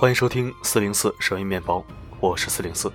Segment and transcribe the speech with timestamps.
[0.00, 1.84] 欢迎收听四零四声音面包，
[2.20, 2.88] 我是四零四。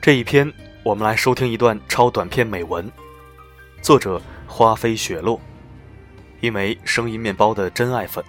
[0.00, 0.52] 这一篇
[0.84, 2.88] 我们来收听一段超短篇美文，
[3.82, 5.40] 作者花飞雪落，
[6.40, 8.24] 一枚声音面包的真爱粉。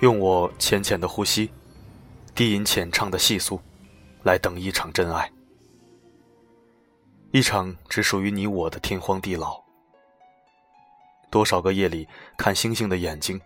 [0.00, 1.52] 用我浅浅的呼吸，
[2.34, 3.60] 低吟浅唱的细诉，
[4.24, 5.30] 来等一场真爱。
[7.36, 9.62] 一场只属于你我的天荒地老。
[11.28, 13.38] 多少个夜里看星星的眼睛，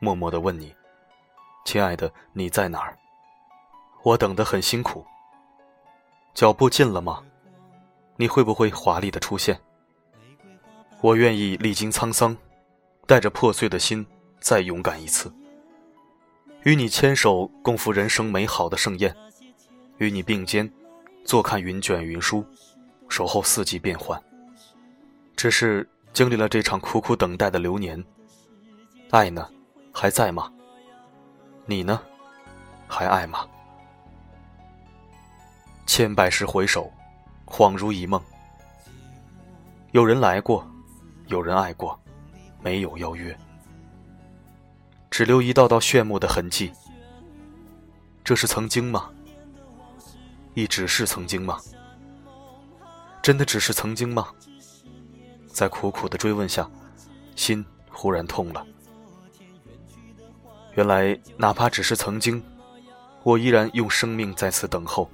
[0.00, 0.74] 默默的问你
[1.64, 2.98] ：“亲爱的，你在哪儿？”
[4.02, 5.06] 我等得很辛苦。
[6.34, 7.22] 脚步近了吗？
[8.16, 9.56] 你会不会华丽的出现？
[11.00, 12.36] 我愿意历经沧桑，
[13.06, 14.04] 带着破碎的心
[14.40, 15.32] 再勇敢一次。
[16.64, 19.16] 与你牵手共赴人生美好的盛宴，
[19.98, 20.68] 与你并肩
[21.24, 22.44] 坐看云卷云舒。
[23.08, 24.20] 守候四季变换，
[25.36, 28.02] 只是经历了这场苦苦等待的流年，
[29.10, 29.48] 爱呢，
[29.92, 30.52] 还在吗？
[31.64, 32.00] 你呢，
[32.86, 33.46] 还爱吗？
[35.86, 36.92] 千百世回首，
[37.46, 38.20] 恍如一梦。
[39.92, 40.68] 有人来过，
[41.28, 41.98] 有人爱过，
[42.60, 43.36] 没有邀约，
[45.10, 46.72] 只留一道道炫目的痕迹。
[48.22, 49.08] 这是曾经吗？
[50.54, 51.58] 亦只是曾经吗？
[53.26, 54.28] 真的只是曾经吗？
[55.48, 56.70] 在苦苦的追问下，
[57.34, 58.64] 心忽然痛了。
[60.76, 62.40] 原来，哪怕只是曾经，
[63.24, 65.10] 我依然用生命在此等候，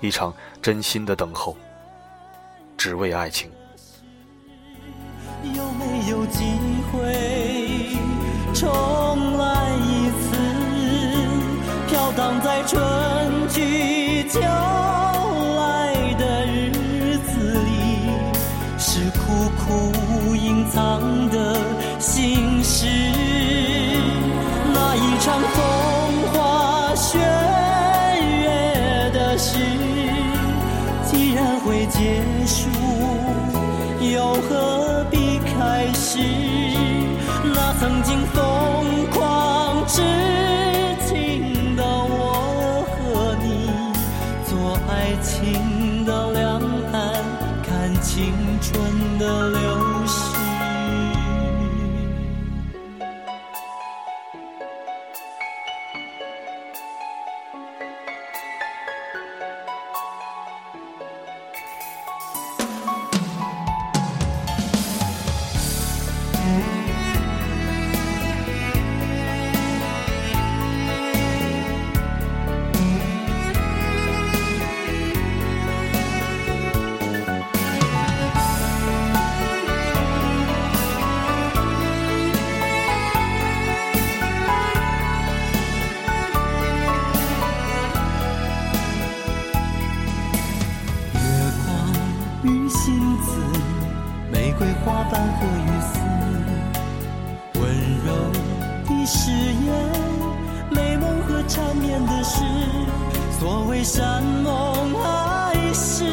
[0.00, 1.56] 一场真心的等候，
[2.76, 3.48] 只为爱情。
[37.84, 38.42] 曾经疯
[39.10, 40.00] 狂痴
[41.06, 43.68] 情的我和你，
[44.48, 46.62] 做爱情的两
[46.94, 47.12] 岸，
[47.62, 50.03] 看青春的流。
[92.84, 93.32] 镜子、
[94.30, 94.66] 玫瑰。
[94.84, 95.98] 花瓣和雨丝，
[97.58, 97.62] 温
[98.04, 98.08] 柔
[98.84, 99.72] 的誓言，
[100.70, 102.44] 美梦和缠绵的事。
[103.40, 106.04] 所谓山盟海誓，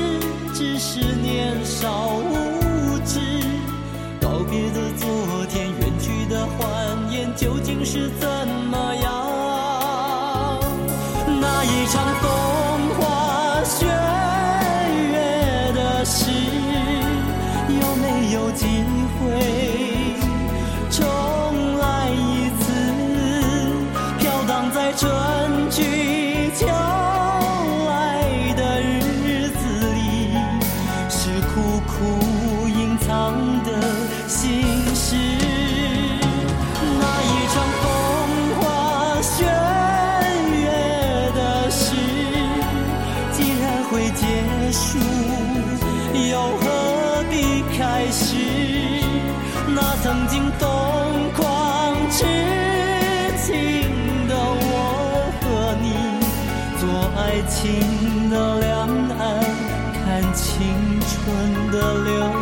[0.54, 3.20] 只是年少无知。
[4.22, 5.10] 告别的昨
[24.98, 29.62] 春去秋来的日子
[29.94, 30.36] 里，
[31.10, 31.90] 是苦苦
[32.68, 33.70] 隐藏的
[34.28, 34.64] 心
[34.94, 35.16] 事。
[37.00, 37.84] 那一场风
[38.60, 38.62] 花
[39.22, 39.46] 雪
[40.52, 40.62] 月
[41.36, 41.40] 的
[41.72, 41.96] 事，
[43.32, 44.22] 既然会结
[44.72, 45.00] 束，
[57.32, 59.40] 爱情的两岸，
[60.04, 62.41] 看青春的流。